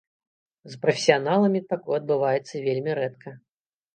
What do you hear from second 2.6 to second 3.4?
вельмі рэдка.